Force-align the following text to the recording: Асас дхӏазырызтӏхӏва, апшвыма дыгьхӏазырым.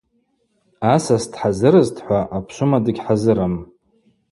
Асас 0.93 1.23
дхӏазырызтӏхӏва, 1.31 2.19
апшвыма 2.35 2.79
дыгьхӏазырым. 2.83 3.53